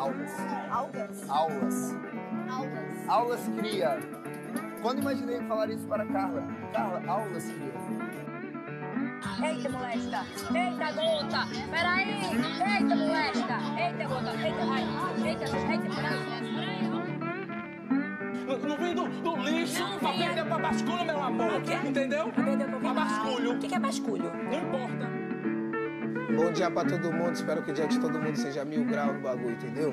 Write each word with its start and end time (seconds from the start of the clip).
Aulas. 0.00 0.32
Algas. 0.70 1.28
Aulas. 1.28 1.94
Algas. 2.48 3.08
Aulas 3.08 3.40
cria. 3.58 3.98
Quando 4.80 5.02
imaginei 5.02 5.42
falar 5.42 5.68
isso 5.68 5.86
para 5.86 6.06
Carla? 6.06 6.42
Carla, 6.72 7.02
aulas 7.06 7.44
cria. 7.44 7.74
Eita, 9.46 9.68
molesta. 9.68 10.24
Eita, 10.54 10.92
gota. 10.92 11.46
Peraí. 11.70 12.08
Eita, 12.22 12.96
molesta. 12.96 13.58
Eita, 13.76 14.04
gota. 14.08 14.30
Eita, 14.40 14.62
ai. 14.72 14.84
Eita, 15.28 15.44
eita, 15.44 15.94
peraí. 15.94 16.40
Não, 18.46 18.58
não 18.58 18.76
vem 18.78 18.94
do, 18.94 19.06
do 19.06 19.36
lixo 19.36 19.98
pra 19.98 20.12
perder 20.14 20.46
pra 20.46 20.58
basculho, 20.58 21.04
meu 21.04 21.22
amor. 21.22 21.62
Entendeu? 21.86 22.32
A 22.88 22.94
basculho. 22.94 23.52
O 23.52 23.58
que 23.58 23.68
que 23.68 23.74
é 23.74 23.78
basculho? 23.78 24.32
Não 24.32 24.54
importa. 24.54 25.19
Bom 26.36 26.52
dia 26.52 26.70
pra 26.70 26.84
todo 26.84 27.12
mundo, 27.12 27.34
espero 27.34 27.62
que 27.62 27.72
o 27.72 27.74
dia 27.74 27.86
de 27.86 27.98
todo 27.98 28.20
mundo 28.20 28.36
seja 28.36 28.64
mil 28.64 28.84
graus 28.84 29.14
no 29.14 29.20
bagulho, 29.20 29.50
entendeu? 29.50 29.92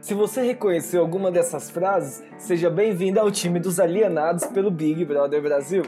Se 0.00 0.12
você 0.14 0.42
reconheceu 0.42 1.00
alguma 1.00 1.30
dessas 1.30 1.70
frases, 1.70 2.22
seja 2.36 2.68
bem-vindo 2.68 3.18
ao 3.18 3.30
time 3.30 3.58
dos 3.58 3.80
alienados 3.80 4.44
pelo 4.46 4.70
Big 4.70 5.04
Brother 5.04 5.42
Brasil. 5.42 5.84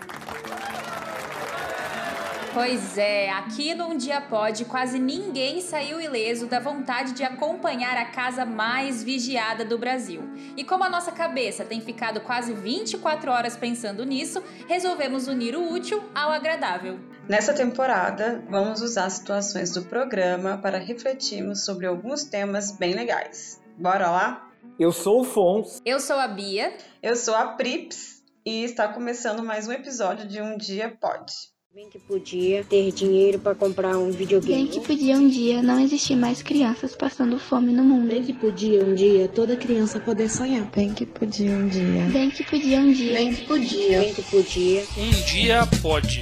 Pois 2.59 2.99
é, 2.99 3.31
aqui 3.31 3.73
no 3.73 3.87
Um 3.87 3.97
Dia 3.97 4.21
Pode, 4.21 4.65
quase 4.65 4.99
ninguém 4.99 5.61
saiu 5.61 6.01
ileso 6.01 6.49
da 6.49 6.59
vontade 6.59 7.13
de 7.13 7.23
acompanhar 7.23 7.97
a 7.97 8.07
casa 8.07 8.45
mais 8.45 9.01
vigiada 9.01 9.65
do 9.65 9.79
Brasil. 9.79 10.23
E 10.57 10.65
como 10.65 10.83
a 10.83 10.91
nossa 10.91 11.13
cabeça 11.13 11.65
tem 11.65 11.81
ficado 11.81 12.21
quase 12.21 12.53
24 12.53 13.31
horas 13.31 13.57
pensando 13.57 14.05
nisso, 14.05 14.43
resolvemos 14.67 15.29
unir 15.29 15.55
o 15.55 15.73
útil 15.73 16.03
ao 16.13 16.33
agradável. 16.33 16.99
Nessa 17.29 17.55
temporada, 17.55 18.45
vamos 18.51 18.83
usar 18.83 19.09
situações 19.09 19.73
do 19.73 19.85
programa 19.85 20.59
para 20.59 20.79
refletirmos 20.79 21.65
sobre 21.65 21.87
alguns 21.87 22.25
temas 22.25 22.73
bem 22.73 22.93
legais. 22.93 23.63
Bora 23.79 24.11
lá? 24.11 24.51
Eu 24.77 24.91
sou 24.91 25.21
o 25.21 25.25
Fons. 25.25 25.81
Eu 25.85 26.01
sou 26.01 26.17
a 26.17 26.27
Bia. 26.27 26.77
Eu 27.01 27.15
sou 27.15 27.37
a 27.37 27.53
Prips 27.53 28.21
e 28.45 28.65
está 28.65 28.89
começando 28.89 29.45
mais 29.45 29.69
um 29.69 29.73
episódio 29.73 30.27
de 30.27 30.43
Um 30.43 30.57
Dia 30.57 30.93
Pode. 31.01 31.57
Bem 31.75 31.91
que 31.91 31.99
podia 31.99 32.65
ter 32.65 32.91
dinheiro 32.93 33.39
para 33.39 33.55
comprar 33.55 33.99
um 33.99 34.11
videogame. 34.11 34.63
Bem 34.63 34.67
que 34.67 34.81
podia 34.81 35.15
um 35.17 35.29
dia 35.29 35.63
não 35.63 35.79
existir 35.79 36.17
mais 36.17 36.43
crianças 36.43 36.97
passando 36.97 37.39
fome 37.39 37.73
no 37.73 37.85
mundo. 37.85 38.09
Bem 38.09 38.23
que 38.23 38.33
podia 38.33 38.83
um 38.83 38.95
dia 38.95 39.29
toda 39.29 39.55
criança 39.55 40.01
poder 40.01 40.31
sonhar. 40.31 40.65
Bem 40.75 40.95
que 40.95 41.05
podia 41.05 41.53
um 41.53 41.69
dia. 41.69 42.05
Bem 42.11 42.31
que 42.31 42.43
podia 42.43 42.79
um 42.79 42.91
dia. 42.91 43.13
Bem 43.13 43.35
que 43.35 43.45
podia. 43.45 44.01
Bem 44.01 44.15
que 44.15 44.23
podia. 44.23 44.83
Um 44.97 45.11
dia 45.27 45.69
pode. 45.83 46.21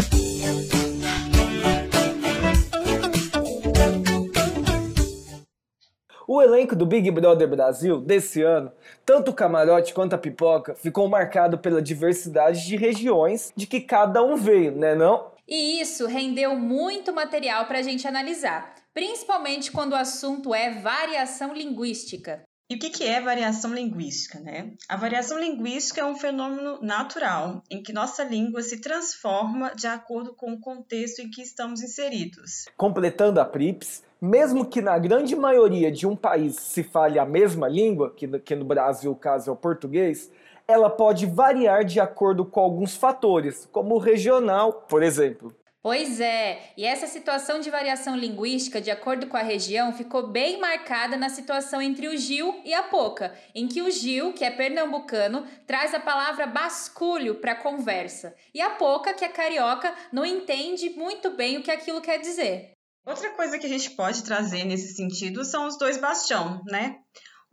O 6.28 6.42
elenco 6.42 6.74
do 6.74 6.84
Big 6.84 7.08
Brother 7.12 7.48
Brasil 7.48 8.00
desse 8.00 8.42
ano, 8.42 8.72
tanto 9.06 9.30
o 9.30 9.34
camarote 9.34 9.94
quanto 9.94 10.14
a 10.14 10.18
pipoca, 10.18 10.74
ficou 10.74 11.08
marcado 11.08 11.56
pela 11.56 11.80
diversidade 11.80 12.66
de 12.66 12.76
regiões 12.76 13.52
de 13.54 13.64
que 13.64 13.80
cada 13.80 14.24
um 14.24 14.34
veio, 14.36 14.72
né 14.72 14.96
não? 14.96 15.35
E 15.48 15.80
isso 15.80 16.06
rendeu 16.06 16.56
muito 16.56 17.12
material 17.12 17.66
para 17.66 17.78
a 17.78 17.82
gente 17.82 18.06
analisar, 18.06 18.74
principalmente 18.92 19.70
quando 19.70 19.92
o 19.92 19.96
assunto 19.96 20.54
é 20.54 20.70
variação 20.80 21.54
linguística. 21.54 22.42
E 22.68 22.74
o 22.74 22.78
que 22.80 23.04
é 23.04 23.20
variação 23.20 23.72
linguística, 23.72 24.40
né? 24.40 24.72
A 24.88 24.96
variação 24.96 25.38
linguística 25.38 26.00
é 26.00 26.04
um 26.04 26.16
fenômeno 26.16 26.80
natural 26.82 27.62
em 27.70 27.80
que 27.80 27.92
nossa 27.92 28.24
língua 28.24 28.60
se 28.60 28.80
transforma 28.80 29.72
de 29.76 29.86
acordo 29.86 30.34
com 30.34 30.52
o 30.52 30.58
contexto 30.58 31.20
em 31.20 31.30
que 31.30 31.40
estamos 31.40 31.80
inseridos. 31.80 32.64
Completando 32.76 33.40
a 33.40 33.44
Prips, 33.44 34.02
mesmo 34.20 34.66
que 34.66 34.82
na 34.82 34.98
grande 34.98 35.36
maioria 35.36 35.92
de 35.92 36.08
um 36.08 36.16
país 36.16 36.56
se 36.56 36.82
fale 36.82 37.20
a 37.20 37.24
mesma 37.24 37.68
língua, 37.68 38.12
que 38.12 38.26
no, 38.26 38.40
que 38.40 38.56
no 38.56 38.64
Brasil 38.64 39.12
o 39.12 39.16
caso 39.16 39.48
é 39.48 39.52
o 39.52 39.56
português, 39.56 40.28
ela 40.68 40.90
pode 40.90 41.26
variar 41.26 41.84
de 41.84 42.00
acordo 42.00 42.44
com 42.44 42.60
alguns 42.60 42.96
fatores, 42.96 43.68
como 43.70 43.94
o 43.94 43.98
regional, 43.98 44.72
por 44.88 45.02
exemplo. 45.02 45.54
Pois 45.82 46.20
é, 46.20 46.72
e 46.76 46.84
essa 46.84 47.06
situação 47.06 47.60
de 47.60 47.70
variação 47.70 48.16
linguística, 48.16 48.80
de 48.80 48.90
acordo 48.90 49.28
com 49.28 49.36
a 49.36 49.42
região, 49.42 49.92
ficou 49.92 50.26
bem 50.26 50.58
marcada 50.58 51.16
na 51.16 51.28
situação 51.28 51.80
entre 51.80 52.08
o 52.08 52.16
Gil 52.16 52.60
e 52.64 52.74
a 52.74 52.82
Poca, 52.82 53.32
em 53.54 53.68
que 53.68 53.80
o 53.80 53.88
Gil, 53.88 54.32
que 54.32 54.44
é 54.44 54.50
pernambucano, 54.50 55.46
traz 55.64 55.94
a 55.94 56.00
palavra 56.00 56.44
basculho 56.44 57.36
para 57.36 57.52
a 57.52 57.62
conversa, 57.62 58.34
e 58.52 58.60
a 58.60 58.70
Poca, 58.70 59.14
que 59.14 59.24
é 59.24 59.28
carioca, 59.28 59.94
não 60.12 60.26
entende 60.26 60.90
muito 60.90 61.30
bem 61.30 61.56
o 61.56 61.62
que 61.62 61.70
aquilo 61.70 62.00
quer 62.00 62.18
dizer. 62.18 62.72
Outra 63.06 63.30
coisa 63.30 63.56
que 63.56 63.66
a 63.66 63.68
gente 63.68 63.90
pode 63.90 64.24
trazer 64.24 64.64
nesse 64.64 64.92
sentido 64.96 65.44
são 65.44 65.68
os 65.68 65.78
dois 65.78 65.98
bastião, 65.98 66.60
né? 66.66 66.96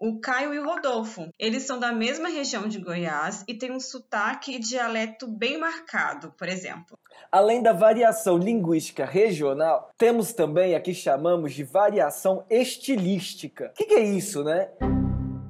O 0.05 0.19
Caio 0.19 0.53
e 0.53 0.59
o 0.59 0.65
Rodolfo. 0.65 1.29
Eles 1.39 1.63
são 1.63 1.79
da 1.79 1.93
mesma 1.93 2.27
região 2.27 2.67
de 2.67 2.77
Goiás 2.77 3.45
e 3.47 3.53
têm 3.53 3.71
um 3.71 3.79
sotaque 3.79 4.53
e 4.53 4.59
dialeto 4.59 5.25
bem 5.25 5.57
marcado, 5.57 6.33
por 6.37 6.49
exemplo. 6.49 6.99
Além 7.31 7.63
da 7.63 7.71
variação 7.71 8.37
linguística 8.37 9.05
regional, 9.05 9.91
temos 9.97 10.33
também 10.33 10.75
a 10.75 10.81
que 10.81 10.93
chamamos 10.93 11.53
de 11.53 11.63
variação 11.63 12.43
estilística. 12.49 13.71
O 13.71 13.77
que, 13.77 13.85
que 13.85 13.93
é 13.93 14.03
isso, 14.03 14.43
né? 14.43 14.71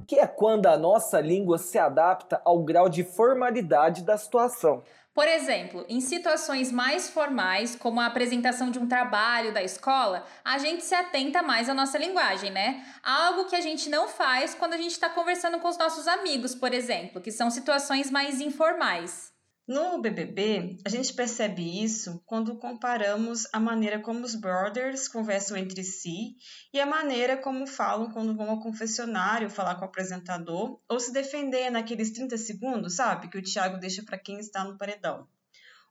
Que 0.06 0.18
é 0.18 0.26
quando 0.26 0.66
a 0.66 0.76
nossa 0.76 1.20
língua 1.20 1.58
se 1.58 1.78
adapta 1.78 2.40
ao 2.44 2.62
grau 2.62 2.88
de 2.88 3.04
formalidade 3.04 4.02
da 4.02 4.16
situação. 4.16 4.82
Por 5.14 5.28
exemplo, 5.28 5.84
em 5.88 6.00
situações 6.00 6.72
mais 6.72 7.08
formais, 7.08 7.76
como 7.76 8.00
a 8.00 8.06
apresentação 8.06 8.68
de 8.68 8.80
um 8.80 8.88
trabalho 8.88 9.54
da 9.54 9.62
escola, 9.62 10.24
a 10.44 10.58
gente 10.58 10.84
se 10.84 10.94
atenta 10.94 11.40
mais 11.40 11.68
à 11.68 11.74
nossa 11.74 11.96
linguagem, 11.96 12.50
né? 12.50 12.84
Algo 13.00 13.44
que 13.44 13.54
a 13.54 13.60
gente 13.60 13.88
não 13.88 14.08
faz 14.08 14.56
quando 14.56 14.72
a 14.72 14.76
gente 14.76 14.90
está 14.90 15.08
conversando 15.08 15.60
com 15.60 15.68
os 15.68 15.78
nossos 15.78 16.08
amigos, 16.08 16.52
por 16.56 16.74
exemplo, 16.74 17.20
que 17.20 17.30
são 17.30 17.48
situações 17.48 18.10
mais 18.10 18.40
informais. 18.40 19.33
No 19.66 19.98
BBB, 19.98 20.76
a 20.84 20.90
gente 20.90 21.14
percebe 21.14 21.82
isso 21.82 22.22
quando 22.26 22.58
comparamos 22.58 23.48
a 23.50 23.58
maneira 23.58 23.98
como 23.98 24.22
os 24.22 24.34
brothers 24.34 25.08
conversam 25.08 25.56
entre 25.56 25.82
si 25.82 26.36
e 26.70 26.78
a 26.78 26.84
maneira 26.84 27.38
como 27.38 27.66
falam 27.66 28.10
quando 28.12 28.36
vão 28.36 28.50
ao 28.50 28.60
confessionário 28.60 29.48
falar 29.48 29.76
com 29.76 29.82
o 29.82 29.84
apresentador 29.86 30.78
ou 30.86 31.00
se 31.00 31.14
defender 31.14 31.70
naqueles 31.70 32.12
30 32.12 32.36
segundos, 32.36 32.96
sabe? 32.96 33.28
Que 33.28 33.38
o 33.38 33.42
Thiago 33.42 33.78
deixa 33.78 34.02
para 34.02 34.18
quem 34.18 34.38
está 34.38 34.64
no 34.64 34.76
paredão. 34.76 35.26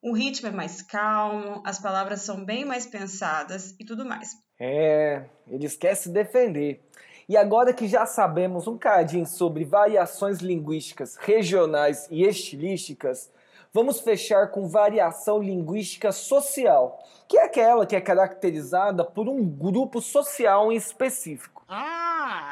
O 0.04 0.14
ritmo 0.14 0.50
é 0.50 0.52
mais 0.52 0.84
calmo, 0.84 1.64
as 1.66 1.80
palavras 1.80 2.22
são 2.22 2.46
bem 2.46 2.64
mais 2.66 2.86
pensadas 2.86 3.74
e 3.80 3.86
tudo 3.86 4.06
mais. 4.06 4.38
É, 4.60 5.26
eles 5.48 5.76
querem 5.76 5.96
se 5.96 6.10
defender. 6.10 6.88
E 7.28 7.36
agora 7.36 7.74
que 7.74 7.88
já 7.88 8.06
sabemos 8.06 8.68
um 8.68 8.78
cadinho 8.78 9.26
sobre 9.26 9.66
variações 9.66 10.40
linguísticas 10.40 11.16
regionais 11.16 12.08
e 12.12 12.24
estilísticas, 12.24 13.32
vamos 13.74 14.00
fechar 14.00 14.52
com 14.52 14.68
variação 14.68 15.42
linguística 15.42 16.12
social, 16.12 17.04
que 17.28 17.38
é 17.38 17.46
aquela 17.46 17.86
que 17.86 17.96
é 17.96 18.02
caracterizada 18.02 19.04
por 19.04 19.28
um 19.28 19.44
grupo 19.44 20.00
social 20.00 20.72
em 20.72 20.76
específico. 20.76 21.66
Ah, 21.68 22.03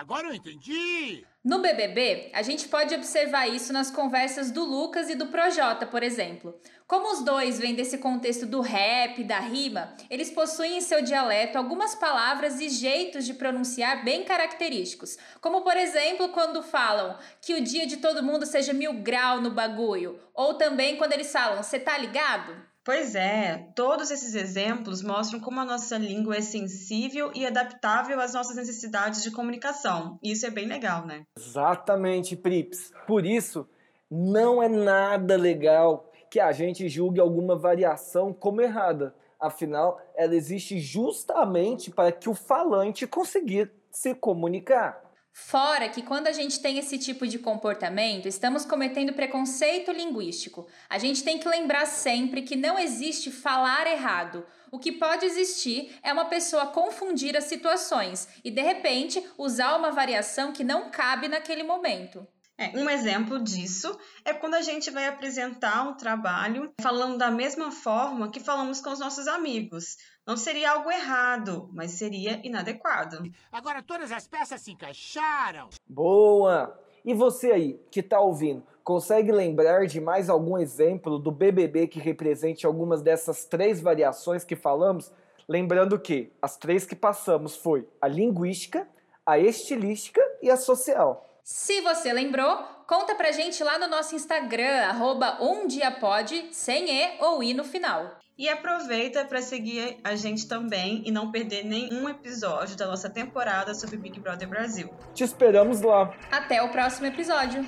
agora 0.01 0.27
eu 0.27 0.33
entendi! 0.33 1.23
No 1.43 1.59
BBB, 1.59 2.31
a 2.33 2.41
gente 2.41 2.67
pode 2.67 2.93
observar 2.93 3.47
isso 3.47 3.71
nas 3.71 3.89
conversas 3.89 4.51
do 4.51 4.63
Lucas 4.63 5.09
e 5.09 5.15
do 5.15 5.27
Projota, 5.27 5.85
por 5.85 6.03
exemplo. 6.03 6.59
Como 6.87 7.11
os 7.11 7.23
dois 7.23 7.59
vêm 7.59 7.75
desse 7.75 7.99
contexto 7.99 8.45
do 8.45 8.61
rap, 8.61 9.23
da 9.23 9.39
rima, 9.39 9.95
eles 10.09 10.31
possuem 10.31 10.77
em 10.77 10.81
seu 10.81 11.01
dialeto 11.03 11.57
algumas 11.57 11.95
palavras 11.95 12.59
e 12.59 12.69
jeitos 12.69 13.25
de 13.25 13.35
pronunciar 13.35 14.03
bem 14.03 14.23
característicos. 14.23 15.17
Como, 15.39 15.61
por 15.61 15.77
exemplo, 15.77 16.29
quando 16.29 16.63
falam 16.63 17.17
que 17.41 17.53
o 17.53 17.63
dia 17.63 17.85
de 17.85 17.97
todo 17.97 18.23
mundo 18.23 18.45
seja 18.45 18.73
mil 18.73 18.93
grau 19.01 19.39
no 19.39 19.51
bagulho. 19.51 20.19
Ou 20.33 20.55
também 20.55 20.97
quando 20.97 21.13
eles 21.13 21.31
falam, 21.31 21.61
você 21.61 21.79
tá 21.79 21.97
ligado? 21.97 22.70
Pois 22.83 23.13
é, 23.13 23.69
todos 23.75 24.09
esses 24.09 24.33
exemplos 24.33 25.03
mostram 25.03 25.39
como 25.39 25.59
a 25.59 25.65
nossa 25.65 25.97
língua 25.97 26.37
é 26.37 26.41
sensível 26.41 27.31
e 27.35 27.45
adaptável 27.45 28.19
às 28.19 28.33
nossas 28.33 28.55
necessidades 28.55 29.21
de 29.21 29.29
comunicação. 29.29 30.17
Isso 30.23 30.47
é 30.47 30.49
bem 30.49 30.65
legal, 30.65 31.05
né? 31.05 31.23
Exatamente, 31.37 32.35
Prips. 32.35 32.91
Por 33.05 33.23
isso, 33.23 33.69
não 34.09 34.63
é 34.63 34.67
nada 34.67 35.37
legal 35.37 36.11
que 36.29 36.39
a 36.39 36.51
gente 36.51 36.89
julgue 36.89 37.19
alguma 37.19 37.55
variação 37.55 38.33
como 38.33 38.61
errada. 38.61 39.13
Afinal, 39.39 40.01
ela 40.15 40.35
existe 40.35 40.79
justamente 40.79 41.91
para 41.91 42.11
que 42.11 42.29
o 42.29 42.33
falante 42.33 43.05
consiga 43.05 43.71
se 43.91 44.15
comunicar. 44.15 45.10
Fora 45.33 45.87
que 45.87 46.01
quando 46.01 46.27
a 46.27 46.31
gente 46.31 46.59
tem 46.59 46.77
esse 46.77 46.97
tipo 46.97 47.25
de 47.25 47.39
comportamento, 47.39 48.27
estamos 48.27 48.65
cometendo 48.65 49.13
preconceito 49.13 49.91
linguístico. 49.91 50.67
A 50.89 50.97
gente 50.97 51.23
tem 51.23 51.39
que 51.39 51.47
lembrar 51.47 51.85
sempre 51.85 52.41
que 52.41 52.55
não 52.55 52.77
existe 52.77 53.31
falar 53.31 53.87
errado. 53.87 54.45
O 54.71 54.77
que 54.77 54.91
pode 54.91 55.25
existir 55.25 55.97
é 56.03 56.11
uma 56.11 56.25
pessoa 56.25 56.67
confundir 56.67 57.37
as 57.37 57.45
situações 57.45 58.27
e, 58.43 58.51
de 58.51 58.61
repente, 58.61 59.25
usar 59.37 59.75
uma 59.77 59.91
variação 59.91 60.51
que 60.51 60.63
não 60.63 60.91
cabe 60.91 61.29
naquele 61.29 61.63
momento. 61.63 62.27
É, 62.57 62.77
um 62.77 62.87
exemplo 62.87 63.41
disso 63.41 63.97
é 64.23 64.33
quando 64.33 64.53
a 64.53 64.61
gente 64.61 64.91
vai 64.91 65.07
apresentar 65.07 65.87
um 65.87 65.95
trabalho 65.95 66.71
falando 66.79 67.17
da 67.17 67.31
mesma 67.31 67.71
forma 67.71 68.29
que 68.29 68.39
falamos 68.39 68.79
com 68.79 68.91
os 68.91 68.99
nossos 68.99 69.27
amigos. 69.27 69.97
Não 70.31 70.37
seria 70.37 70.71
algo 70.71 70.89
errado, 70.89 71.69
mas 71.73 71.91
seria 71.91 72.39
inadequado. 72.41 73.21
Agora 73.51 73.83
todas 73.83 74.13
as 74.13 74.29
peças 74.29 74.61
se 74.61 74.71
encaixaram. 74.71 75.67
Boa! 75.85 76.79
E 77.03 77.13
você 77.13 77.51
aí, 77.51 77.81
que 77.91 78.01
tá 78.01 78.17
ouvindo, 78.17 78.63
consegue 78.81 79.29
lembrar 79.29 79.85
de 79.87 79.99
mais 79.99 80.29
algum 80.29 80.57
exemplo 80.57 81.19
do 81.19 81.31
BBB 81.31 81.87
que 81.87 81.99
represente 81.99 82.65
algumas 82.65 83.01
dessas 83.01 83.43
três 83.43 83.81
variações 83.81 84.45
que 84.45 84.55
falamos? 84.55 85.11
Lembrando 85.49 85.99
que 85.99 86.31
as 86.41 86.55
três 86.55 86.85
que 86.85 86.95
passamos 86.95 87.57
foi 87.57 87.85
a 87.99 88.07
linguística, 88.07 88.87
a 89.25 89.37
estilística 89.37 90.21
e 90.41 90.49
a 90.49 90.55
social. 90.55 91.27
Se 91.43 91.81
você 91.81 92.13
lembrou, 92.13 92.57
conta 92.91 93.15
pra 93.15 93.31
gente 93.31 93.63
lá 93.63 93.79
no 93.79 93.87
nosso 93.87 94.13
Instagram, 94.13 94.83
arroba 94.85 95.37
umdiapod, 95.39 96.49
sem 96.51 96.91
E 96.91 97.15
ou 97.21 97.41
I 97.41 97.53
no 97.53 97.63
final. 97.63 98.17
E 98.37 98.49
aproveita 98.49 99.23
para 99.23 99.41
seguir 99.41 99.97
a 100.03 100.13
gente 100.15 100.45
também 100.45 101.01
e 101.05 101.11
não 101.11 101.31
perder 101.31 101.63
nenhum 101.63 102.09
episódio 102.09 102.75
da 102.75 102.87
nossa 102.87 103.09
temporada 103.09 103.73
sobre 103.73 103.95
Big 103.95 104.19
Brother 104.19 104.49
Brasil. 104.49 104.93
Te 105.13 105.23
esperamos 105.23 105.79
lá. 105.79 106.13
Até 106.29 106.61
o 106.61 106.69
próximo 106.69 107.07
episódio. 107.07 107.65